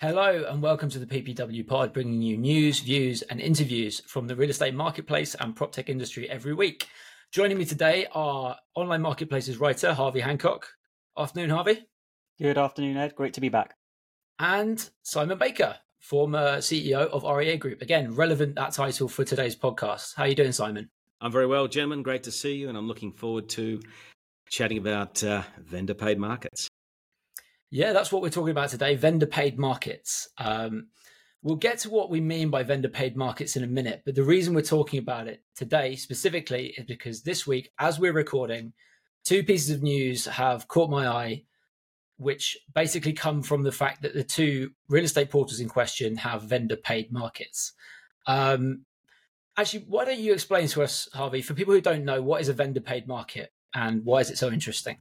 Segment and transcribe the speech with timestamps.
[0.00, 4.36] Hello and welcome to the PPW pod, bringing you news, views, and interviews from the
[4.36, 6.86] real estate marketplace and prop tech industry every week.
[7.32, 10.68] Joining me today are online marketplaces writer Harvey Hancock.
[11.18, 11.84] Afternoon, Harvey.
[12.40, 13.16] Good afternoon, Ed.
[13.16, 13.74] Great to be back.
[14.38, 17.82] And Simon Baker, former CEO of REA Group.
[17.82, 20.14] Again, relevant that title for today's podcast.
[20.14, 20.90] How are you doing, Simon?
[21.20, 22.04] I'm very well, gentlemen.
[22.04, 23.80] Great to see you, and I'm looking forward to
[24.48, 26.68] chatting about uh, vendor paid markets.
[27.70, 30.28] Yeah, that's what we're talking about today vendor paid markets.
[30.38, 30.88] Um,
[31.42, 34.22] we'll get to what we mean by vendor paid markets in a minute, but the
[34.22, 38.72] reason we're talking about it today specifically is because this week, as we're recording,
[39.24, 41.44] two pieces of news have caught my eye,
[42.16, 46.42] which basically come from the fact that the two real estate portals in question have
[46.44, 47.74] vendor paid markets.
[48.26, 48.86] Um,
[49.58, 52.48] actually, why don't you explain to us, Harvey, for people who don't know, what is
[52.48, 54.96] a vendor paid market and why is it so interesting?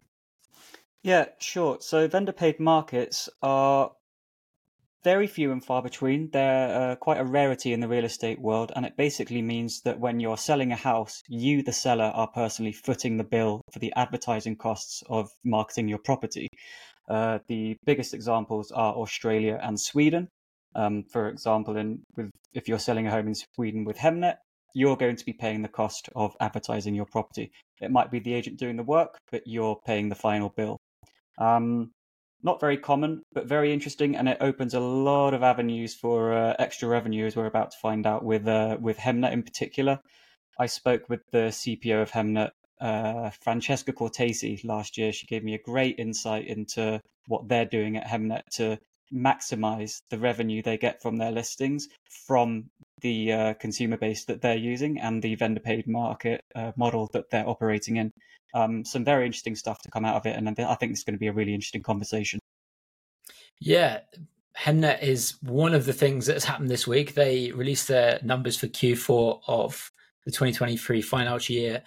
[1.03, 1.77] Yeah, sure.
[1.79, 3.91] So vendor paid markets are
[5.03, 6.29] very few and far between.
[6.31, 9.99] They're uh, quite a rarity in the real estate world, and it basically means that
[9.99, 13.93] when you're selling a house, you, the seller, are personally footing the bill for the
[13.95, 16.47] advertising costs of marketing your property.
[17.09, 20.27] Uh, the biggest examples are Australia and Sweden.
[20.75, 24.35] Um, for example, in with if you're selling a home in Sweden with Hemnet,
[24.73, 27.51] you're going to be paying the cost of advertising your property.
[27.79, 30.77] It might be the agent doing the work, but you're paying the final bill.
[31.37, 31.91] Um,
[32.43, 36.53] not very common, but very interesting, and it opens a lot of avenues for uh,
[36.59, 39.99] extra revenue, as we're about to find out with uh, with Hemnet in particular.
[40.59, 45.11] I spoke with the CPO of Hemnet, uh, Francesca Cortesi, last year.
[45.11, 48.79] She gave me a great insight into what they're doing at Hemnet to
[49.13, 51.87] maximize the revenue they get from their listings
[52.25, 52.69] from
[53.01, 57.29] the uh, consumer base that they're using and the vendor paid market uh, model that
[57.29, 58.11] they're operating in.
[58.53, 61.15] Um, some very interesting stuff to come out of it, and I think it's going
[61.15, 62.39] to be a really interesting conversation.
[63.59, 63.99] Yeah,
[64.57, 67.13] Hemnet is one of the things that has happened this week.
[67.13, 69.91] They released their numbers for Q4 of
[70.25, 71.83] the 2023 financial year.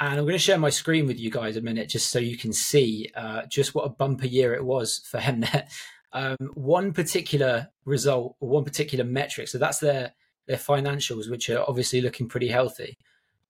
[0.00, 2.36] And I'm going to share my screen with you guys a minute just so you
[2.36, 5.70] can see uh, just what a bumper year it was for Hemnet.
[6.14, 10.14] Um, one particular result or one particular metric, so that's their
[10.46, 12.96] their financials, which are obviously looking pretty healthy.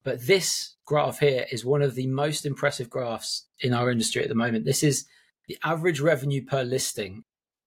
[0.02, 4.28] But this graph here is one of the most impressive graphs in our industry at
[4.28, 4.64] the moment.
[4.64, 5.06] This is
[5.46, 7.24] the average revenue per listing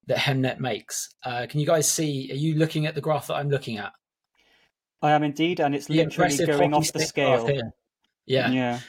[0.07, 1.13] that Hemnet makes.
[1.24, 2.30] Uh, can you guys see?
[2.31, 3.94] Are you looking at the graph that I'm looking at?
[5.02, 7.47] I am indeed, and it's the literally going off the scale.
[8.25, 8.50] Yeah.
[8.50, 8.80] Yeah.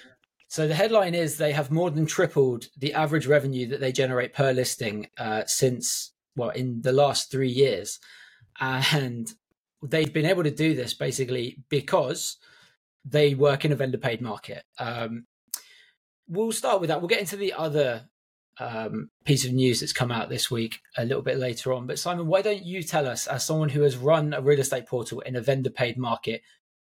[0.48, 4.32] So the headline is they have more than tripled the average revenue that they generate
[4.32, 7.98] per listing uh, since well in the last three years,
[8.58, 9.30] and
[9.82, 12.38] they've been able to do this basically because
[13.04, 14.64] they work in a vendor paid market.
[14.78, 15.26] Um,
[16.28, 17.00] we'll start with that.
[17.00, 18.08] We'll get into the other
[18.58, 21.86] um, piece of news that's come out this week a little bit later on.
[21.86, 24.86] But Simon, why don't you tell us, as someone who has run a real estate
[24.86, 26.42] portal in a vendor paid market,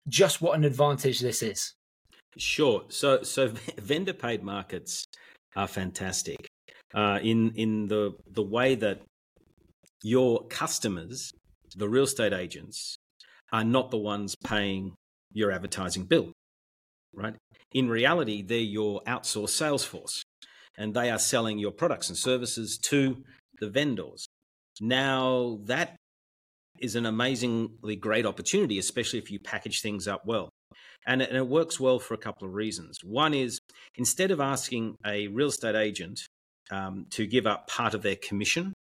[0.07, 1.73] just what an advantage this is?
[2.37, 2.83] Sure.
[2.89, 3.47] So, so
[3.77, 5.05] vendor paid markets
[5.55, 6.47] are fantastic
[6.93, 9.01] uh, in in the the way that
[10.03, 11.31] your customers,
[11.75, 12.95] the real estate agents,
[13.51, 14.95] are not the ones paying
[15.33, 16.31] your advertising bill,
[17.13, 17.35] right?
[17.73, 20.23] In reality, they're your outsourced sales force
[20.77, 23.23] and they are selling your products and services to
[23.59, 24.25] the vendors.
[24.79, 25.95] Now, that
[26.79, 30.49] is an amazingly great opportunity, especially if you package things up well.
[31.07, 32.99] And it, and it, works well for a couple of reasons.
[33.03, 33.59] One is
[33.95, 36.19] instead of asking a real estate agent
[36.69, 38.73] um, to give up part of their commission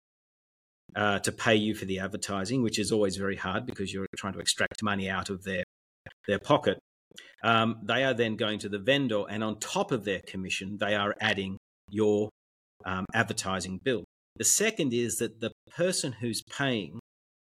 [0.94, 4.32] uh, to pay you for the advertising, which is always very hard because you're trying
[4.34, 5.64] to extract money out of their
[6.26, 6.78] their pocket.
[7.42, 10.94] Um, they are then going to the vendor, and on top of their commission, they
[10.94, 11.56] are adding
[11.88, 12.28] your
[12.84, 14.04] um, advertising bill.
[14.36, 17.00] The second is that the person who's paying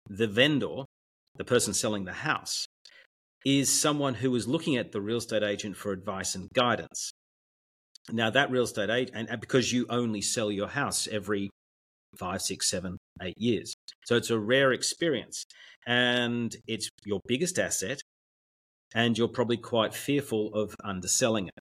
[0.09, 0.85] the vendor,
[1.37, 2.67] the person selling the house,
[3.45, 7.13] is someone who is looking at the real estate agent for advice and guidance.
[8.11, 11.51] Now, that real estate agent, and because you only sell your house every
[12.19, 13.75] five, six, seven, eight years.
[14.05, 15.45] So it's a rare experience
[15.87, 18.01] and it's your biggest asset
[18.95, 21.63] and you're probably quite fearful of underselling it,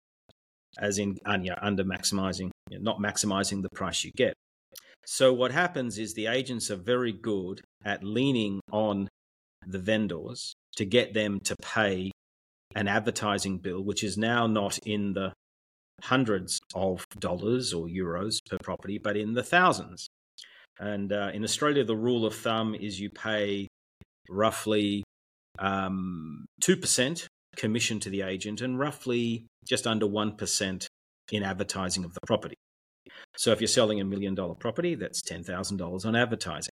[0.80, 4.34] as in uh, under maximizing, you know, not maximizing the price you get.
[5.06, 9.10] So what happens is the agents are very good at leaning on
[9.66, 12.12] the vendors to get them to pay
[12.76, 15.34] an advertising bill, which is now not in the
[16.02, 20.08] hundreds of dollars or euros per property, but in the thousands.
[20.80, 23.68] And uh, in Australia, the rule of thumb is you pay
[24.30, 25.04] roughly
[25.58, 27.26] um, 2%
[27.56, 30.88] commission to the agent and roughly just under 1%
[31.32, 32.56] in advertising of the property.
[33.38, 36.72] So if you're selling a million dollar property, that's $10,000 on advertising.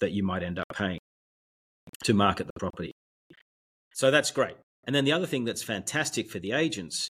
[0.00, 0.98] that you might end up paying
[2.04, 2.92] to market the property.
[3.94, 4.56] So that's great.
[4.86, 7.08] And then the other thing that's fantastic for the agents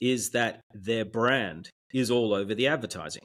[0.00, 3.22] is that their brand is all over the advertising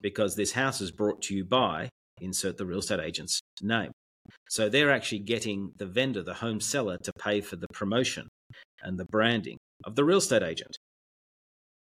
[0.00, 1.88] because this house is brought to you by
[2.20, 3.92] insert the real estate agent's name.
[4.48, 8.28] So they're actually getting the vendor, the home seller, to pay for the promotion
[8.82, 10.76] and the branding of the real estate agent.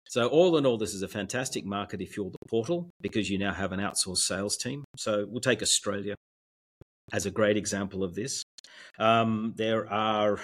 [0.07, 3.37] So, all in all, this is a fantastic market if you're the portal because you
[3.37, 4.83] now have an outsourced sales team.
[4.97, 6.15] So, we'll take Australia
[7.13, 8.41] as a great example of this.
[8.97, 10.39] Um, there are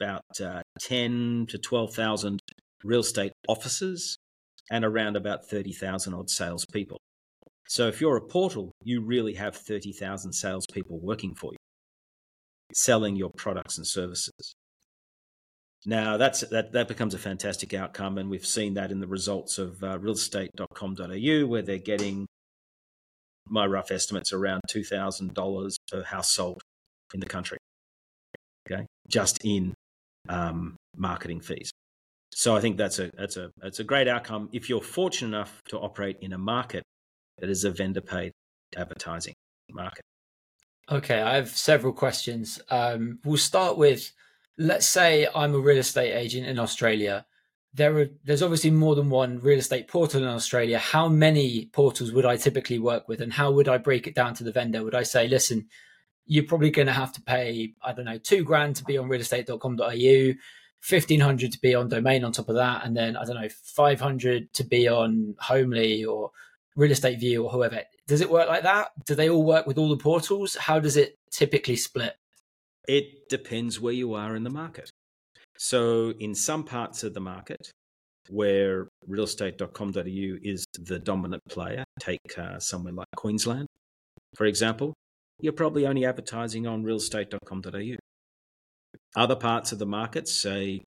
[0.00, 2.40] about uh, 10 to 12,000
[2.84, 4.16] real estate offices
[4.70, 6.98] and around about 30,000 odd salespeople.
[7.68, 11.58] So if you're a portal, you really have 30,000 salespeople working for you,
[12.74, 14.54] selling your products and services.
[15.86, 19.56] Now that's that that becomes a fantastic outcome, and we've seen that in the results
[19.56, 22.26] of uh, realestate.com.au, where they're getting
[23.48, 26.60] my rough estimates around two thousand dollars per household
[27.14, 27.58] in the country.
[28.70, 29.74] Okay, just in
[30.28, 31.70] um, marketing fees.
[32.32, 35.60] So I think that's a that's a that's a great outcome if you're fortunate enough
[35.68, 36.84] to operate in a market
[37.38, 38.32] that is a vendor paid
[38.76, 39.34] advertising
[39.70, 40.02] market.
[40.90, 42.60] Okay, I have several questions.
[42.70, 44.12] Um, we'll start with
[44.58, 47.26] let's say I'm a real estate agent in Australia.
[47.72, 50.78] There are there's obviously more than one real estate portal in Australia.
[50.78, 54.34] How many portals would I typically work with, and how would I break it down
[54.34, 54.84] to the vendor?
[54.84, 55.68] Would I say, listen,
[56.30, 59.08] you're probably going to have to pay I don't know two grand to be on
[59.08, 60.34] realestate.com.au,
[60.80, 63.48] fifteen hundred to be on domain on top of that, and then I don't know
[63.64, 66.30] five hundred to be on Homely or
[66.76, 67.82] Real Estate View or whoever.
[68.06, 68.92] Does it work like that?
[69.06, 70.54] Do they all work with all the portals?
[70.54, 72.14] How does it typically split?
[72.86, 74.88] It depends where you are in the market.
[75.58, 77.72] So, in some parts of the market
[78.28, 83.66] where realestate.com.au is the dominant player, take uh, somewhere like Queensland,
[84.36, 84.94] for example,
[85.42, 87.96] you're probably only advertising on realestate.com.au.
[89.16, 90.82] Other parts of the market, say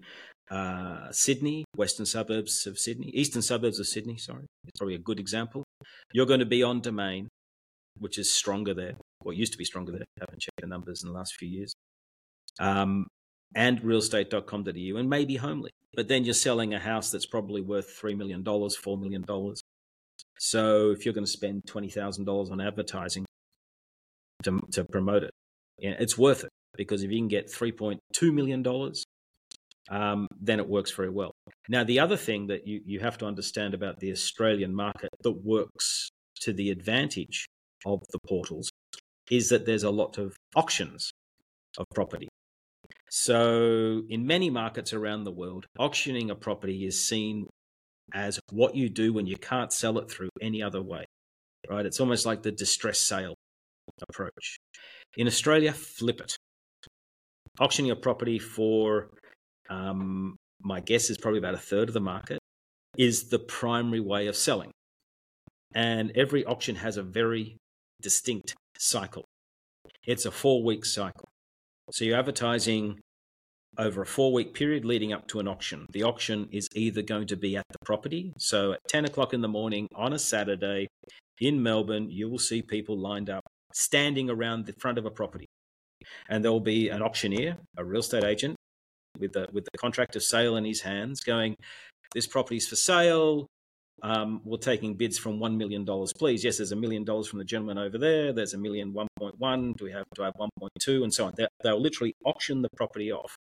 [0.49, 5.19] uh, Sydney, western suburbs of Sydney, eastern suburbs of Sydney, sorry, it's probably a good
[5.19, 5.63] example.
[6.13, 7.27] You're going to be on domain,
[7.99, 8.93] which is stronger there,
[9.25, 10.05] or used to be stronger there.
[10.19, 11.73] I haven't checked the numbers in the last few years.
[12.59, 13.07] Um,
[13.55, 15.71] and realestate.com.au and maybe Homely.
[15.95, 19.23] But then you're selling a house that's probably worth $3 million, $4 million.
[20.39, 23.25] So if you're going to spend $20,000 on advertising
[24.43, 25.31] to, to promote it,
[25.79, 28.63] yeah, it's worth it because if you can get $3.2 million,
[29.89, 31.33] um, then it works very well.
[31.69, 35.45] Now, the other thing that you, you have to understand about the Australian market that
[35.45, 36.09] works
[36.41, 37.47] to the advantage
[37.85, 38.69] of the portals
[39.29, 41.11] is that there's a lot of auctions
[41.77, 42.27] of property.
[43.09, 47.47] So, in many markets around the world, auctioning a property is seen
[48.13, 51.05] as what you do when you can't sell it through any other way,
[51.69, 51.85] right?
[51.85, 53.35] It's almost like the distress sale
[54.01, 54.57] approach.
[55.17, 56.35] In Australia, flip it.
[57.59, 59.09] Auctioning a property for,
[59.69, 62.39] um, my guess is probably about a third of the market,
[62.97, 64.71] is the primary way of selling.
[65.75, 67.57] And every auction has a very
[68.01, 69.25] distinct cycle.
[70.05, 71.29] It's a four week cycle.
[71.91, 72.99] So you're advertising
[73.77, 75.85] over a four week period leading up to an auction.
[75.91, 78.33] The auction is either going to be at the property.
[78.37, 80.87] So at 10 o'clock in the morning on a Saturday
[81.39, 85.45] in Melbourne, you will see people lined up standing around the front of a property.
[86.29, 88.55] And there will be an auctioneer, a real estate agent,
[89.19, 91.55] with the, with the contract of sale in his hands going,
[92.13, 93.47] This property is for sale
[94.01, 95.85] um, we're taking bids from $1 million,
[96.17, 96.43] please.
[96.43, 98.33] Yes, there's a million dollars from the gentleman over there.
[98.33, 99.77] There's a million, 1.1.
[99.77, 101.33] Do we have to have 1.2 and so on?
[101.37, 103.35] They, they'll literally auction the property off.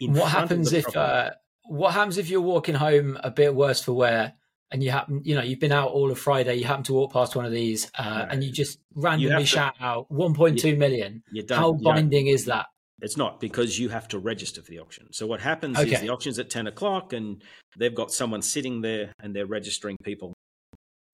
[0.00, 1.30] what happens if, uh,
[1.64, 4.34] what happens if you're walking home a bit worse for wear
[4.70, 7.12] and you happen, you know, you've been out all of Friday, you happen to walk
[7.12, 11.22] past one of these uh, and you just randomly you shout out 1.2 you, million.
[11.48, 12.66] How binding is that?
[13.02, 15.12] It's not because you have to register for the auction.
[15.12, 15.92] So what happens okay.
[15.92, 17.42] is the auction's at ten o'clock, and
[17.76, 20.34] they've got someone sitting there, and they're registering people.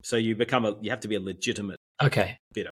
[0.03, 2.71] So you become a you have to be a legitimate okay bidder.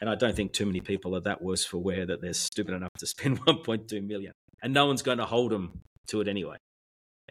[0.00, 2.74] And I don't think too many people are that worse for wear that they're stupid
[2.74, 6.56] enough to spend 1.2 million, and no one's going to hold them to it anyway.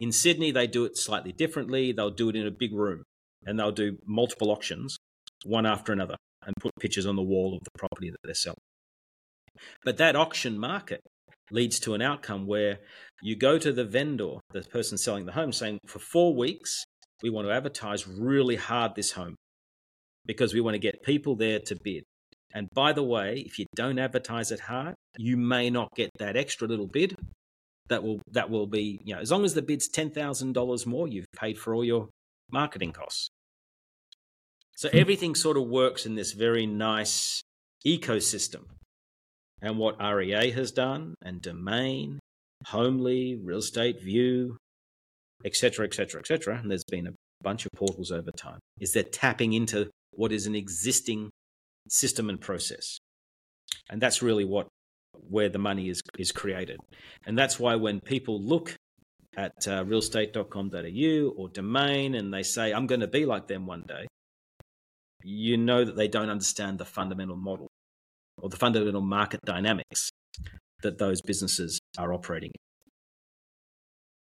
[0.02, 1.92] In Sydney, they do it slightly differently.
[1.92, 3.04] They'll do it in a big room,
[3.46, 4.98] and they'll do multiple auctions,
[5.46, 8.58] one after another, and put pictures on the wall of the property that they're selling.
[9.86, 11.02] But that auction market
[11.52, 12.80] leads to an outcome where
[13.22, 16.84] you go to the vendor, the person selling the home, saying, for four weeks,
[17.22, 19.36] we want to advertise really hard this home
[20.26, 22.04] because we want to get people there to bid.
[22.56, 26.36] And by the way, if you don't advertise it hard, you may not get that
[26.36, 27.16] extra little bid.
[27.92, 30.86] That will that will be you know as long as the bid's ten thousand dollars
[30.86, 32.08] more, you've paid for all your
[32.50, 33.28] marketing costs.
[34.78, 34.98] So hmm.
[34.98, 37.42] everything sort of works in this very nice
[37.86, 38.64] ecosystem
[39.62, 42.20] and what REA has done, and Domain,
[42.68, 44.58] Homely, Real Estate View,
[45.46, 49.54] etc., etc., etc., and there's been a bunch of portals over time, is they're tapping
[49.54, 51.30] into what is an existing
[51.90, 52.98] system and process.
[53.90, 54.68] And that's really what
[55.30, 56.80] where the money is is created.
[57.26, 58.76] And that's why when people look
[59.38, 63.84] at uh, realestate.com.au or domain and they say I'm going to be like them one
[63.88, 64.08] day,
[65.24, 67.68] you know that they don't understand the fundamental model
[68.42, 70.10] or the fundamental market dynamics
[70.84, 72.62] that those businesses are operating in.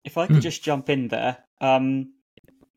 [0.05, 0.43] If I could mm.
[0.43, 2.13] just jump in there, um,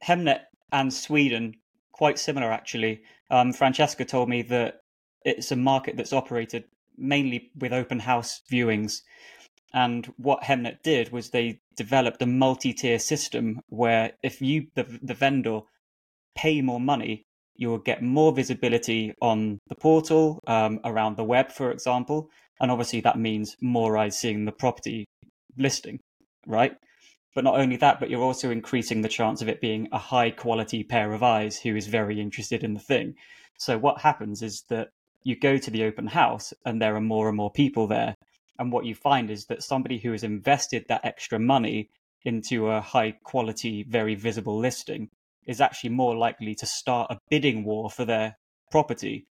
[0.03, 1.55] Hemnet and Sweden,
[1.91, 3.01] quite similar actually.
[3.29, 4.79] Um, Francesca told me that
[5.23, 6.65] it's a market that's operated
[6.97, 9.01] mainly with open house viewings.
[9.73, 15.15] And what Hemnet did was they developed a multi-tier system where if you the, the
[15.15, 15.61] vendor
[16.35, 21.51] pay more money, you will get more visibility on the portal um, around the web,
[21.51, 25.05] for example, and obviously that means more eyes seeing the property
[25.57, 25.99] listing,
[26.47, 26.75] right?
[27.35, 30.29] But not only that, but you're also increasing the chance of it being a high
[30.31, 33.15] quality pair of eyes who is very interested in the thing.
[33.57, 34.89] So what happens is that
[35.23, 38.15] you go to the open house and there are more and more people there.
[38.59, 41.89] And what you find is that somebody who has invested that extra money
[42.23, 45.09] into a high quality, very visible listing
[45.45, 48.37] is actually more likely to start a bidding war for their
[48.71, 49.25] property.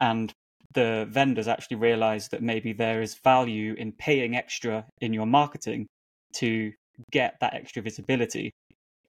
[0.00, 0.32] And
[0.74, 5.86] the vendors actually realize that maybe there is value in paying extra in your marketing
[6.34, 6.72] to
[7.10, 8.52] get that extra visibility.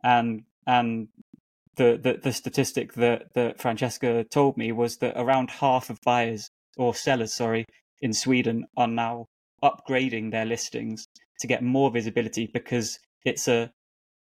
[0.03, 1.07] And and
[1.75, 6.49] the, the, the statistic that, that Francesca told me was that around half of buyers
[6.77, 7.65] or sellers, sorry,
[8.01, 9.25] in Sweden are now
[9.63, 11.05] upgrading their listings
[11.39, 13.71] to get more visibility because it's a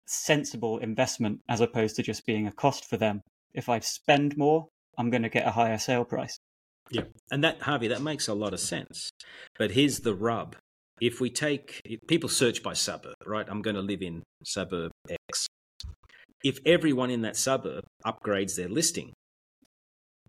[0.06, 3.22] sensible investment as opposed to just being a cost for them.
[3.54, 4.66] If I spend more,
[4.98, 6.38] I'm going to get a higher sale price.
[6.90, 9.10] Yeah, and that Harvey, that makes a lot of sense.
[9.58, 10.56] But here's the rub:
[11.00, 13.46] if we take people search by suburb, right?
[13.48, 14.90] I'm going to live in suburb
[15.28, 15.48] X
[16.44, 19.12] if everyone in that suburb upgrades their listing.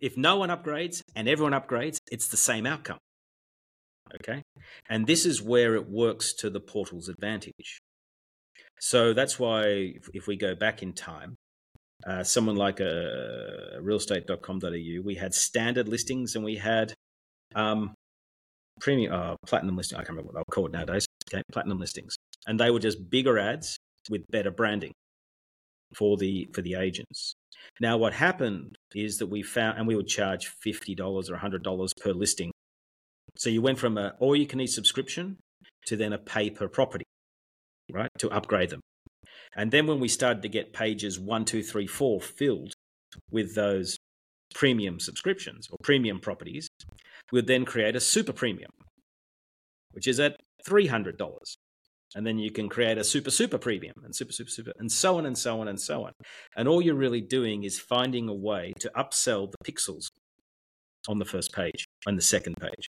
[0.02, 2.98] If no one upgrades and everyone upgrades, it's the same outcome.
[4.16, 4.42] Okay?
[4.90, 7.80] And this is where it works to the portal's advantage.
[8.80, 11.36] So that's why if we go back in time,
[12.08, 16.94] uh, someone like a uh, realestate.com.au, we had standard listings and we had
[17.56, 17.94] um,
[18.80, 19.98] premium, uh, platinum listing.
[19.98, 21.06] I can't remember what they'll called nowadays.
[21.32, 22.16] Okay, platinum listings,
[22.48, 23.78] and they were just bigger ads
[24.10, 24.94] with better branding
[25.96, 27.34] for the for the agents.
[27.82, 31.64] Now, what happened is that we found, and we would charge fifty dollars or hundred
[31.64, 32.52] dollars per listing.
[33.38, 35.38] So you went from a all you can eat subscription
[35.86, 37.06] to then a pay per property,
[37.92, 38.10] right?
[38.20, 38.82] To upgrade them.
[39.56, 42.74] And then when we started to get pages one, two, three, four filled
[43.32, 43.98] with those
[44.54, 46.68] premium subscriptions or premium properties,
[47.32, 48.72] we'd then create a super premium,
[49.92, 51.16] which is at $300
[52.16, 55.18] and then you can create a super super premium and super super super and so
[55.18, 56.14] on and so on and so on.
[56.56, 60.08] And all you're really doing is finding a way to upsell the pixels
[61.08, 62.90] on the first page and the second page.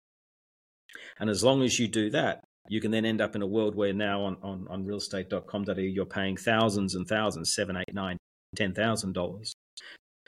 [1.21, 3.75] And as long as you do that you can then end up in a world
[3.75, 8.19] where now on, on, on realestate.com.au you're paying thousands and thousands seven eight nine
[8.57, 9.55] ten thousand dollars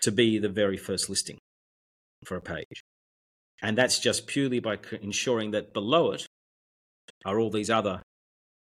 [0.03, 1.39] to be the very first listing
[2.25, 2.83] for a page.
[3.63, 6.27] And that's just purely by ensuring that below it
[7.27, 8.03] are all these other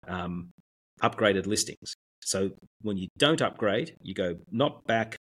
[0.09, 0.51] um,
[1.03, 1.95] upgraded listings.
[2.23, 2.51] So
[2.83, 5.17] when you don't upgrade, you go not back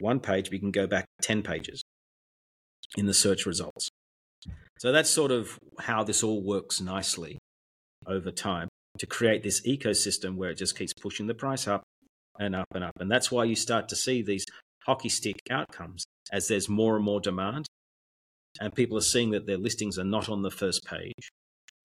[0.00, 1.82] one page, but you can go back 10 pages
[2.96, 3.88] in the search results.
[4.78, 7.38] So that's sort of how this all works nicely
[8.06, 8.68] over time
[8.98, 11.82] to create this ecosystem where it just keeps pushing the price up
[12.38, 12.94] and up and up.
[12.98, 14.44] And that's why you start to see these
[14.86, 17.66] hockey stick outcomes as there's more and more demand.
[18.60, 21.30] And people are seeing that their listings are not on the first page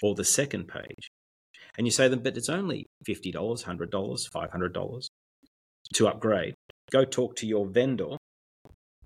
[0.02, 1.10] or the second page,
[1.78, 5.08] and you say to them, but it's only $50, $100, $500
[5.94, 6.56] to upgrade.
[6.92, 8.18] Go talk to your vendor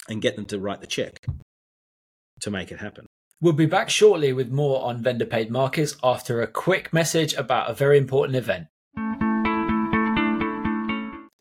[0.07, 1.25] and get them to write the check
[2.41, 3.05] to make it happen.
[3.41, 7.69] We'll be back shortly with more on vendor paid markets after a quick message about
[7.69, 8.67] a very important event.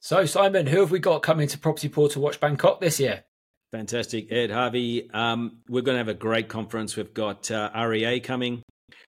[0.01, 3.25] So, Simon, who have we got coming to Property Portal Watch Bangkok this year?
[3.73, 5.11] Fantastic, Ed Harvey.
[5.11, 6.97] Um, we're going to have a great conference.
[6.97, 8.63] We've got uh, REA coming,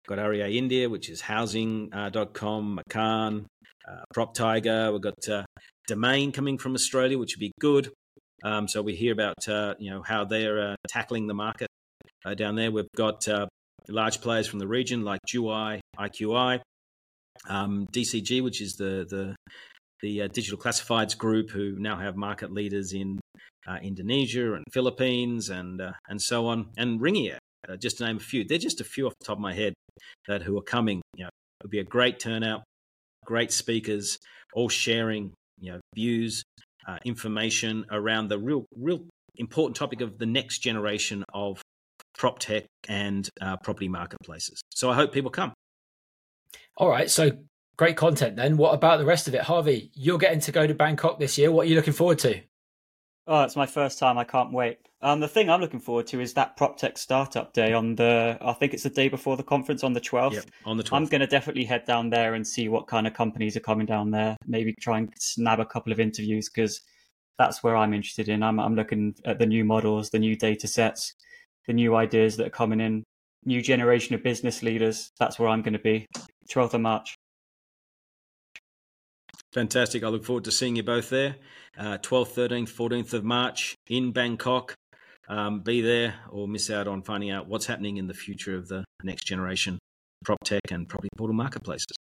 [0.07, 3.47] got REA India, which is housing.com, uh, Makaan,
[3.89, 4.93] uh, Prop Tiger.
[4.93, 5.45] We've got uh,
[5.87, 7.91] Domain coming from Australia, which would be good.
[8.45, 11.69] Um, so we hear about uh, you know how they're uh, tackling the market
[12.25, 12.71] uh, down there.
[12.71, 13.27] We've got
[13.89, 16.61] large players from the region like Juwai, IQI,
[17.49, 19.37] um, DCG, which is the the
[20.03, 23.21] the digital classifieds group, who now have market leaders in
[23.83, 27.39] Indonesia and Philippines and and so on, and Ringier,
[27.71, 28.45] uh, just to name a few.
[28.45, 29.75] They're just a few off the top of my head
[30.29, 31.03] that who are coming.
[31.15, 32.63] You know, it'll be a great turnout,
[33.25, 34.19] great speakers,
[34.55, 36.43] all sharing you know views,
[36.87, 39.01] uh, information around the real real
[39.37, 41.63] important topic of the next generation of
[42.19, 44.61] prop tech and uh, property marketplaces.
[44.71, 45.53] So I hope people come.
[46.77, 47.31] All right, so
[47.77, 48.57] great content then.
[48.57, 49.91] What about the rest of it, Harvey?
[49.95, 51.51] You're getting to go to Bangkok this year.
[51.51, 52.41] What are you looking forward to?
[53.31, 54.19] Oh, it's my first time.
[54.19, 54.79] I can't wait.
[55.03, 58.37] Um, the thing I'm looking forward to is that PropTech Startup Day on the.
[58.41, 60.33] I think it's the day before the conference on the 12th.
[60.33, 60.97] Yep, on the 12th.
[60.97, 63.87] I'm going to definitely head down there and see what kind of companies are coming
[63.87, 64.37] down there.
[64.49, 66.81] Maybe try and snab a couple of interviews because
[67.39, 68.43] that's where I'm interested in.
[68.43, 71.15] I'm I'm looking at the new models, the new data sets,
[71.69, 73.05] the new ideas that are coming in,
[73.45, 75.13] new generation of business leaders.
[75.21, 76.05] That's where I'm going to be.
[76.51, 77.15] 12th of March.
[79.53, 80.05] Fantastic.
[80.05, 81.37] I look forward to seeing you both there.
[81.77, 84.75] Uh, 12th, 13th, 14th of March in Bangkok.
[85.29, 88.67] Um, be there or miss out on finding out what's happening in the future of
[88.69, 89.79] the next generation
[90.25, 91.97] prop tech and property portal marketplaces.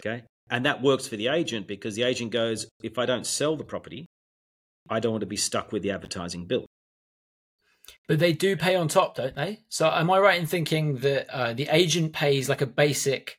[0.08, 0.24] Okay.
[0.50, 3.66] And that works for the agent because the agent goes, if I don't sell the
[3.66, 4.06] property,
[4.90, 6.66] I don't want to be stuck with the advertising bill.
[8.08, 9.60] But they do pay on top, don't they?
[9.70, 13.38] So am I right in thinking that uh, the agent pays like a basic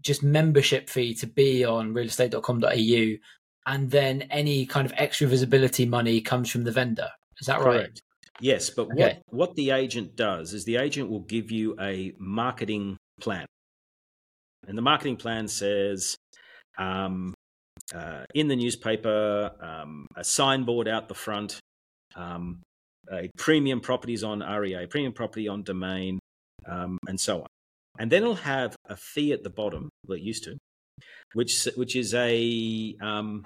[0.00, 3.18] just membership fee to be on realestate.com.au
[3.66, 7.08] and then any kind of extra visibility money comes from the vendor?
[7.40, 7.88] Is that Correct.
[7.88, 8.00] right?
[8.40, 8.94] Yes, but okay.
[8.96, 13.46] what, what the agent does is the agent will give you a marketing plan.
[14.66, 16.16] And the marketing plan says
[16.78, 17.34] um,
[17.94, 21.60] uh, in the newspaper, um, a signboard out the front,
[22.16, 22.62] um,
[23.12, 26.18] a premium properties on REA, premium property on domain,
[26.66, 27.46] um, and so on.
[27.98, 30.56] And then it'll have a fee at the bottom, that used to,
[31.34, 33.44] which which is a um,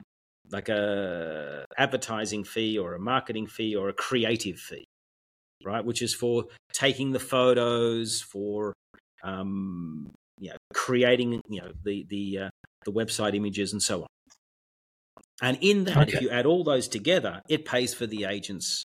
[0.51, 4.85] like a advertising fee or a marketing fee or a creative fee,
[5.65, 5.85] right?
[5.85, 8.73] Which is for taking the photos, for
[9.23, 12.51] um, you know, creating you know the the uh,
[12.85, 14.07] the website images and so on.
[15.43, 16.17] And in that, okay.
[16.17, 18.83] if you add all those together, it pays for the agent's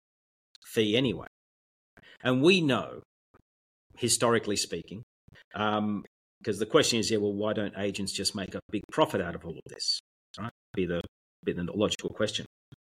[0.67, 1.27] fee anyway.
[2.23, 3.03] And we know,
[3.97, 5.03] historically speaking,
[5.53, 6.05] because um,
[6.45, 9.45] the question is, yeah, well, why don't agents just make a big profit out of
[9.45, 10.01] all of this?
[10.39, 10.53] Right?
[10.75, 11.01] Be the
[11.45, 12.47] be the logical question.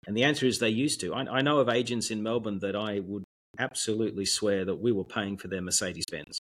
[0.06, 1.14] And the answer is they used to.
[1.14, 3.24] I, I know of agents in Melbourne that I would
[3.58, 6.38] absolutely swear that we were paying for their Mercedes Benz.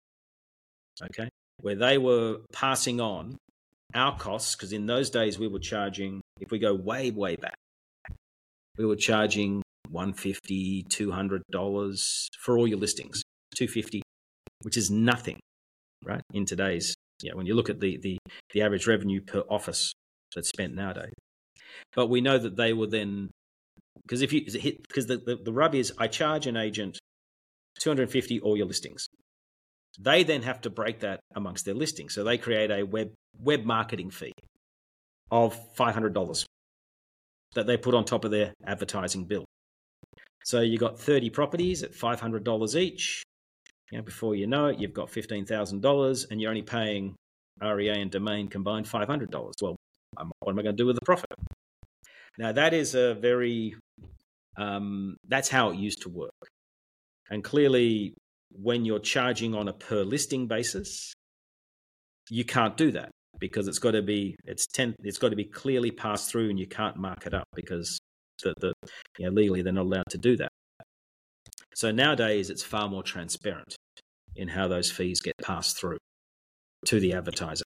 [1.02, 1.30] Okay,
[1.62, 3.38] where they were passing on
[3.94, 6.22] our costs because in those days we were charging.
[6.40, 7.56] If we go way way back,
[8.78, 13.24] we were charging 150 200 dollars for all your listings
[13.56, 14.02] 250
[14.64, 15.40] which is nothing
[16.04, 18.18] right in today's yeah when you look at the the,
[18.54, 19.94] the average revenue per office
[20.36, 21.14] that's spent nowadays
[21.96, 23.30] but we know that they were then
[24.04, 26.98] because if you hit, because the, the, the rub is I charge an agent
[27.80, 29.08] 250 all your listings.
[29.98, 32.14] They then have to break that amongst their listings.
[32.14, 34.34] So they create a web web marketing fee
[35.32, 36.46] of $500
[37.56, 39.46] that they put on top of their advertising bill.
[40.44, 43.24] So you got 30 properties at $500 each.
[43.92, 47.16] You know, before you know it, you've got $15,000 and you're only paying
[47.62, 49.30] REA and domain combined $500.
[49.62, 49.76] Well,
[50.40, 51.30] what am I going to do with the profit?
[52.38, 53.76] Now, that is a very,
[54.58, 56.32] um, that's how it used to work.
[57.30, 58.14] And clearly,
[58.52, 61.14] when you're charging on a per listing basis,
[62.30, 65.46] you can't do that because it's got to be it's ten it's got to be
[65.46, 68.00] clearly passed through and you can't mark it up because
[68.44, 68.74] the, the
[69.20, 70.50] you know, legally they're not allowed to do that.
[71.76, 73.76] So nowadays it's far more transparent
[74.36, 75.98] in how those fees get passed through.
[76.86, 77.64] to the advertiser.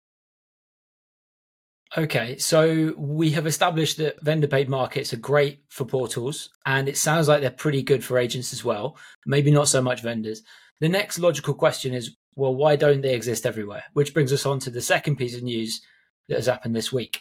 [1.96, 6.98] Okay, so we have established that vendor paid markets are great for portals, and it
[6.98, 8.98] sounds like they're pretty good for agents as well.
[9.24, 10.42] Maybe not so much vendors.
[10.80, 13.82] The next logical question is well, why don't they exist everywhere?
[13.94, 15.80] Which brings us on to the second piece of news
[16.28, 17.20] that has happened this week.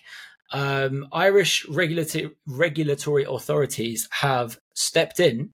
[0.52, 5.50] Um, Irish regulatory, regulatory authorities have stepped in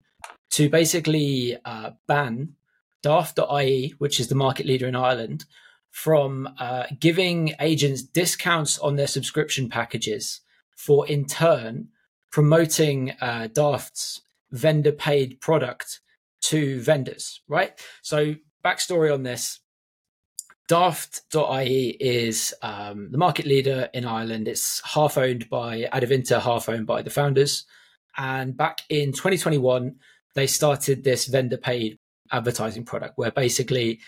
[0.51, 2.55] to basically uh, ban
[3.01, 5.45] Daft.ie, which is the market leader in Ireland,
[5.91, 10.41] from uh, giving agents discounts on their subscription packages
[10.75, 11.87] for in turn
[12.31, 16.01] promoting uh, Daft's vendor paid product
[16.43, 17.79] to vendors, right?
[18.01, 19.59] So, backstory on this
[20.69, 24.47] Daft.ie is um, the market leader in Ireland.
[24.47, 27.65] It's half owned by Adevinta, half owned by the founders.
[28.17, 29.95] And back in 2021,
[30.35, 31.99] they started this vendor paid
[32.31, 33.99] advertising product where basically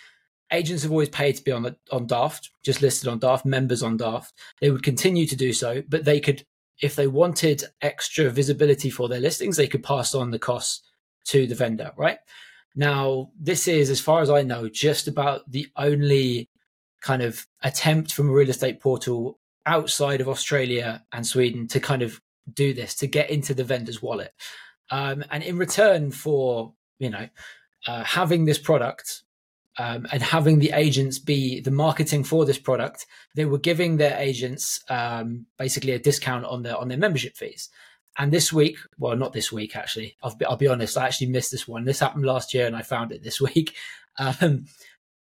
[0.51, 3.83] agents have always paid to be on the, on Daft, just listed on Daft, members
[3.83, 4.33] on Daft.
[4.61, 6.45] They would continue to do so, but they could,
[6.81, 10.81] if they wanted extra visibility for their listings, they could pass on the costs
[11.25, 12.19] to the vendor, right?
[12.75, 16.49] Now, this is, as far as I know, just about the only
[17.01, 22.01] kind of attempt from a real estate portal outside of Australia and Sweden to kind
[22.01, 22.21] of
[22.53, 24.33] do this, to get into the vendor's wallet.
[24.91, 27.29] Um, and in return for, you know,
[27.87, 29.23] uh, having this product
[29.77, 34.17] um, and having the agents be the marketing for this product, they were giving their
[34.17, 37.69] agents um, basically a discount on their on their membership fees.
[38.17, 40.15] And this week, well, not this week actually.
[40.23, 41.85] I'll be, I'll be honest, I actually missed this one.
[41.85, 43.75] This happened last year, and I found it this week.
[44.17, 44.65] Um,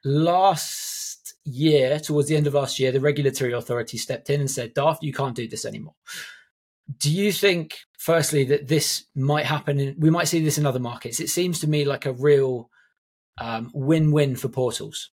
[0.03, 4.73] last year, towards the end of last year, the regulatory authority stepped in and said,
[4.73, 5.95] "Daft, you can't do this anymore."
[6.99, 9.79] Do you think, firstly, that this might happen?
[9.79, 11.19] In, we might see this in other markets.
[11.19, 12.69] It seems to me like a real
[13.39, 15.09] um, win-win for portals.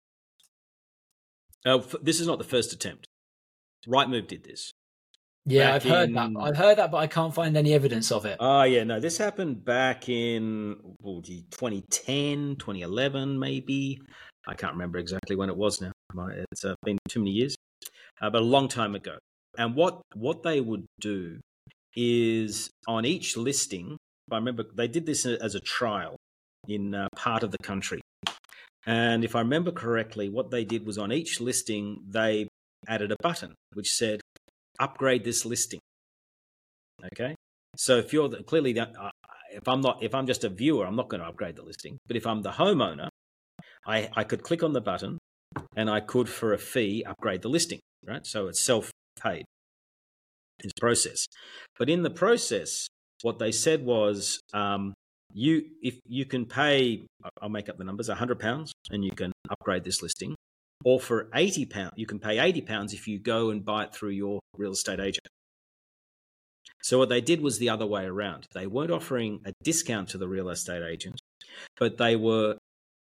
[1.64, 3.06] Uh, this is not the first attempt.
[3.86, 4.72] Rightmove did this.
[5.46, 6.30] Yeah, I've heard that.
[6.38, 8.36] I've heard that, but I can't find any evidence of it.
[8.40, 14.00] Oh, yeah, no, this happened back in oh, gee, 2010, 2011, maybe.
[14.46, 15.92] I can't remember exactly when it was now.
[16.52, 17.56] It's uh, been too many years,
[18.20, 19.16] uh, but a long time ago.
[19.58, 21.40] And what what they would do
[21.96, 23.96] is on each listing.
[24.30, 26.16] I remember they did this as a trial
[26.68, 28.00] in uh, part of the country.
[28.86, 32.48] And if I remember correctly, what they did was on each listing, they
[32.88, 34.20] added a button which said,
[34.78, 35.80] upgrade this listing.
[37.12, 37.34] Okay.
[37.76, 39.10] So if you're the, clearly, the, uh,
[39.52, 41.98] if I'm not, if I'm just a viewer, I'm not going to upgrade the listing.
[42.06, 43.08] But if I'm the homeowner,
[43.86, 45.18] I, I could click on the button
[45.76, 48.26] and I could, for a fee, upgrade the listing, right?
[48.26, 49.44] So it's self paid,
[50.62, 51.26] this process.
[51.78, 52.86] But in the process,
[53.22, 54.94] what they said was um,
[55.32, 57.06] you if you can pay
[57.40, 60.34] i'll make up the numbers 100 pounds and you can upgrade this listing
[60.84, 63.94] or for 80 pounds you can pay 80 pounds if you go and buy it
[63.94, 65.26] through your real estate agent.
[66.82, 68.46] So what they did was the other way around.
[68.54, 71.20] They weren't offering a discount to the real estate agent
[71.78, 72.58] but they were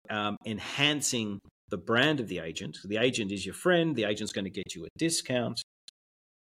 [0.09, 2.77] um, enhancing the brand of the agent.
[2.83, 3.95] The agent is your friend.
[3.95, 5.61] The agent's going to get you a discount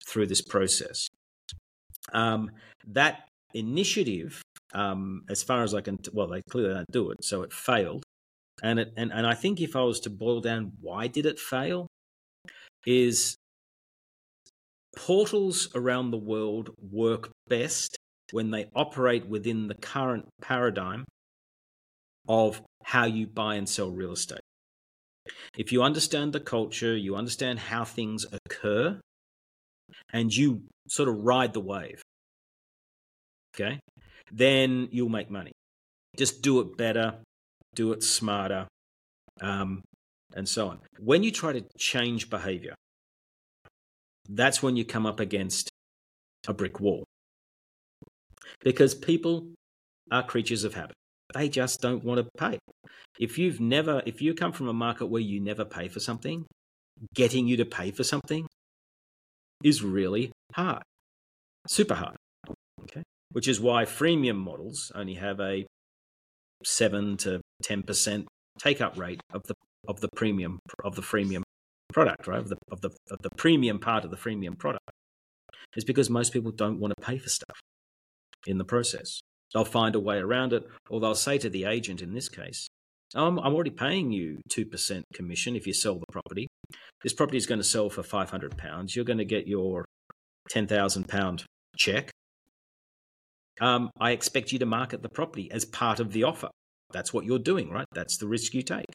[0.05, 1.07] through this process.
[2.11, 2.51] Um,
[2.87, 4.41] that initiative
[4.73, 8.03] um, as far as I can, well, they clearly don't do it, so it failed.
[8.61, 11.39] And it, and and I think if I was to boil down why did it
[11.39, 11.87] fail,
[12.85, 13.35] is
[14.95, 17.97] portals around the world work best
[18.31, 21.05] when they operate within the current paradigm
[22.27, 24.39] of how you buy and sell real estate.
[25.57, 28.99] If you understand the culture, you understand how things occur,
[30.11, 32.01] and you sort of ride the wave.
[33.55, 33.79] Okay
[34.33, 35.51] then you'll make money.
[36.17, 37.15] Just do it better,
[37.75, 38.67] do it smarter,
[39.41, 39.81] um,
[40.35, 40.79] and so on.
[40.99, 42.75] When you try to change behavior,
[44.29, 45.69] that's when you come up against
[46.47, 47.03] a brick wall.
[48.61, 49.47] Because people
[50.11, 50.95] are creatures of habit.
[51.33, 52.59] They just don't want to pay.
[53.19, 56.45] If you've never, if you come from a market where you never pay for something,
[57.15, 58.45] getting you to pay for something
[59.63, 60.83] is really hard,
[61.67, 62.15] super hard.
[62.83, 65.65] Okay which is why freemium models only have a
[66.63, 68.25] 7 to 10%
[68.59, 69.55] take up rate of the
[69.87, 71.41] of the premium of the freemium
[71.91, 72.39] product right?
[72.39, 74.89] Of the of the of the premium part of the freemium product
[75.75, 77.59] is because most people don't want to pay for stuff
[78.45, 79.21] in the process.
[79.53, 82.67] They'll find a way around it or they'll say to the agent in this case
[83.15, 86.47] I'm, I'm already paying you 2% commission if you sell the property.
[87.03, 88.95] This property is going to sell for 500 pounds.
[88.95, 89.85] You're going to get your
[90.49, 91.43] 10,000 pound
[91.77, 92.11] check.
[93.61, 96.49] Um, I expect you to market the property as part of the offer.
[96.93, 97.87] That's what you're doing, right?
[97.93, 98.85] That's the risk you take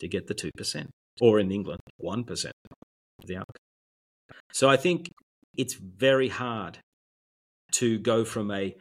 [0.00, 0.86] to get the 2%,
[1.20, 2.50] or in England, 1%.
[3.24, 3.44] the outcome.
[4.52, 5.10] So I think
[5.56, 6.78] it's very hard
[7.72, 8.74] to go from a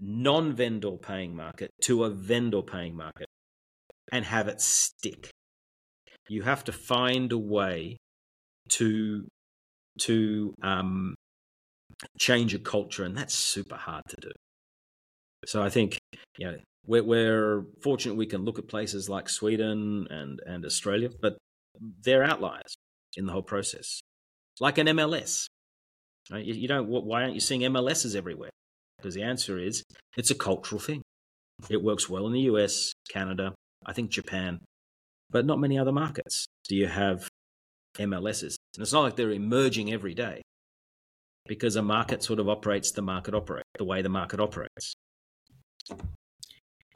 [0.00, 3.26] non vendor paying market to a vendor paying market
[4.12, 5.30] and have it stick.
[6.28, 7.96] You have to find a way
[8.70, 9.26] to
[10.00, 11.14] to um,
[12.18, 14.30] change a culture, and that's super hard to do.
[15.46, 15.98] So I think
[16.38, 21.10] you know we're, we're fortunate we can look at places like Sweden and and Australia,
[21.20, 21.36] but
[22.02, 22.74] they're outliers
[23.16, 24.00] in the whole process,
[24.60, 25.46] like an MLS.
[26.30, 26.44] Right?
[26.44, 26.88] You, you don't.
[26.88, 28.50] Why aren't you seeing MLSs everywhere?
[28.98, 29.82] Because the answer is
[30.16, 31.02] it's a cultural thing.
[31.68, 33.54] It works well in the US, Canada,
[33.86, 34.60] I think Japan,
[35.30, 36.46] but not many other markets.
[36.68, 37.28] Do you have
[37.98, 38.56] MLSs?
[38.74, 40.42] And it's not like they're emerging every day
[41.46, 44.94] because a market sort of operates the market operate the way the market operates.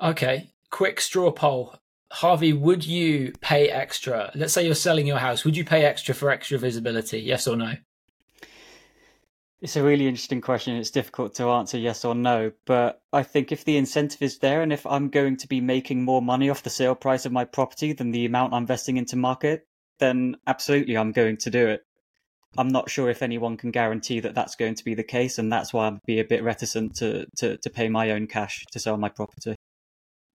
[0.00, 1.76] Okay, quick straw poll.
[2.10, 4.30] Harvey, would you pay extra?
[4.34, 5.44] Let's say you're selling your house.
[5.44, 7.20] Would you pay extra for extra visibility?
[7.20, 7.74] Yes or no?
[9.60, 10.76] It's a really interesting question.
[10.76, 14.62] It's difficult to answer yes or no, but I think if the incentive is there
[14.62, 17.44] and if I'm going to be making more money off the sale price of my
[17.44, 19.66] property than the amount I'm investing into market,
[19.98, 21.84] then absolutely I'm going to do it.
[22.56, 25.52] I'm not sure if anyone can guarantee that that's going to be the case, and
[25.52, 28.78] that's why I'd be a bit reticent to, to, to pay my own cash to
[28.78, 29.54] sell my property.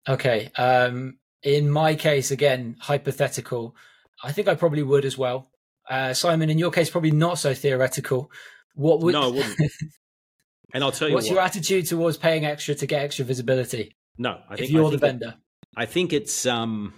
[0.09, 0.51] Okay.
[0.57, 3.77] Um, in my case, again, hypothetical,
[4.23, 5.51] I think I probably would as well.
[5.89, 8.31] Uh, Simon, in your case, probably not so theoretical.
[8.75, 9.15] What would?
[9.15, 9.59] No, I wouldn't.
[10.75, 13.93] and I'll tell you What's what, your attitude towards paying extra to get extra visibility?
[14.19, 15.35] No, I think if you're I the think that- vendor.
[15.77, 16.93] I think it's um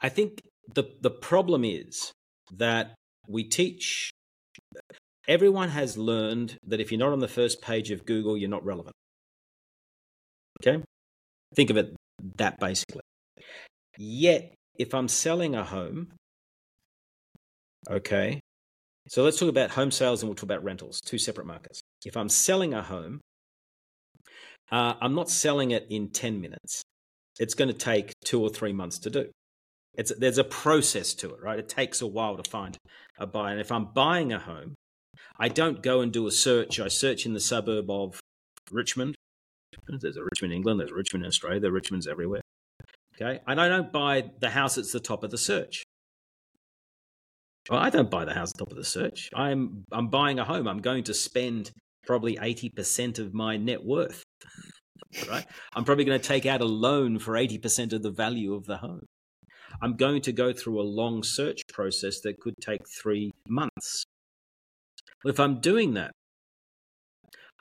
[0.00, 0.40] I think
[0.74, 2.12] the the problem is
[2.56, 2.94] that
[3.26, 4.10] we teach
[5.28, 8.64] everyone has learned that if you're not on the first page of Google, you're not
[8.64, 8.94] relevant.
[10.60, 10.82] Okay?
[11.54, 11.94] Think of it
[12.36, 13.02] that basically.
[13.98, 16.12] Yet, if I'm selling a home,
[17.90, 18.40] okay,
[19.08, 21.80] so let's talk about home sales and we'll talk about rentals, two separate markets.
[22.04, 23.20] If I'm selling a home,
[24.70, 26.82] uh, I'm not selling it in 10 minutes.
[27.38, 29.30] It's going to take two or three months to do.
[29.94, 31.58] It's, there's a process to it, right?
[31.58, 32.78] It takes a while to find
[33.18, 33.52] a buyer.
[33.52, 34.74] And if I'm buying a home,
[35.38, 36.80] I don't go and do a search.
[36.80, 38.20] I search in the suburb of
[38.70, 39.14] Richmond.
[39.86, 40.80] There's a Richmond, England.
[40.80, 41.60] There's Richmond, Australia.
[41.60, 42.40] There Richmonds everywhere.
[43.20, 43.40] Okay.
[43.46, 45.84] And I don't buy the house that's the top of the search.
[47.70, 49.30] Well, I don't buy the house at the top of the search.
[49.34, 50.66] I'm I'm buying a home.
[50.66, 51.70] I'm going to spend
[52.06, 54.22] probably 80% of my net worth.
[55.28, 55.44] Right?
[55.74, 58.78] I'm probably going to take out a loan for 80% of the value of the
[58.78, 59.04] home.
[59.80, 64.04] I'm going to go through a long search process that could take 3 months.
[65.24, 66.12] If I'm doing that,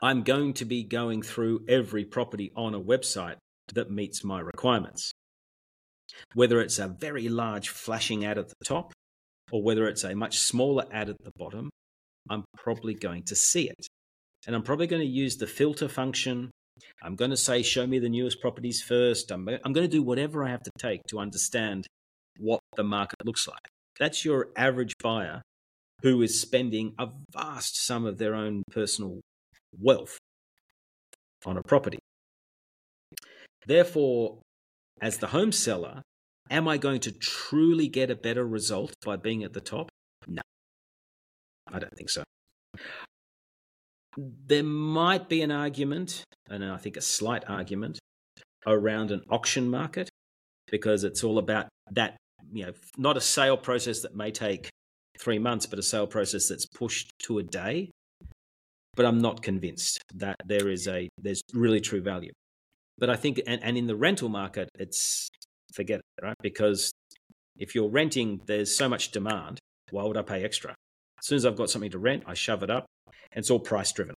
[0.02, 3.36] I'm going to be going through every property on a website
[3.74, 5.12] that meets my requirements.
[6.34, 8.94] Whether it's a very large flashing ad at the top
[9.52, 11.70] or whether it's a much smaller ad at the bottom,
[12.30, 13.88] I'm probably going to see it.
[14.48, 16.50] And I'm probably going to use the filter function.
[17.04, 19.32] I'm going to say, show me the newest properties first.
[19.32, 21.86] I'm, I'm going to do whatever I have to take to understand
[22.38, 23.68] what the market looks like.
[24.00, 25.42] That's your average buyer
[26.02, 29.22] who is spending a vast sum of their own personal
[29.80, 30.18] wealth
[31.46, 32.00] on a property.
[33.66, 34.40] Therefore,
[35.02, 36.02] as the home seller,
[36.50, 39.90] am I going to truly get a better result by being at the top?
[40.28, 40.42] No,
[41.72, 42.24] I don't think so.
[44.18, 48.00] There might be an argument, and I think a slight argument,
[48.68, 50.10] around an auction market
[50.70, 52.18] because it's all about that,
[52.52, 54.70] you know, not a sale process that may take
[55.20, 57.92] three months, but a sale process that's pushed to a day.
[58.96, 62.32] But I'm not convinced that there is a there's really true value.
[62.98, 65.30] But I think, and, and in the rental market, it's
[65.74, 66.36] forget it, right?
[66.42, 66.92] Because
[67.58, 69.60] if you're renting, there's so much demand.
[69.92, 70.76] Why would I pay extra?
[71.20, 72.86] As soon as I've got something to rent, I shove it up.
[73.08, 74.16] And it's all price driven.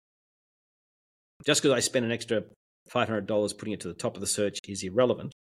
[1.46, 2.44] Just because I spend an extra
[2.90, 5.33] $500 putting it to the top of the search is irrelevant.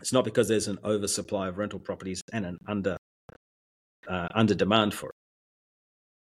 [0.00, 2.96] It's not because there's an oversupply of rental properties and an under
[4.08, 5.14] uh, under demand for it.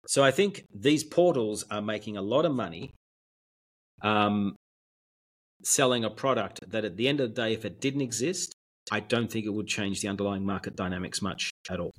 [0.08, 2.92] So I think these portals are making a lot of money
[4.02, 4.56] um,
[5.62, 8.54] selling a product that at the end of the day, if it didn't exist,
[8.90, 11.92] I don't think it would change the underlying market dynamics much at all.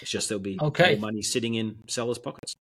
[0.00, 0.92] It's just there'll be Okay.
[0.92, 2.54] more money sitting in sellers' pockets.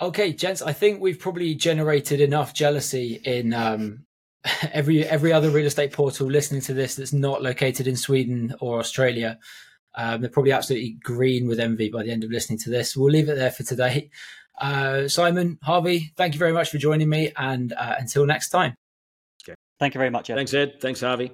[0.00, 4.05] Okay, gents, I think we've probably generated enough jealousy in um,
[4.72, 8.78] every every other real estate portal listening to this that's not located in Sweden or
[8.78, 9.38] Australia.
[9.94, 12.96] Um, they're probably absolutely green with envy by the end of listening to this.
[12.96, 14.10] We'll leave it there for today.
[14.60, 18.74] Uh, Simon, Harvey, thank you very much for joining me, and uh, until next time.
[19.44, 19.54] Okay.
[19.78, 20.36] Thank you very much, Ed.
[20.36, 20.80] Thanks, Ed.
[20.80, 21.32] Thanks, Harvey.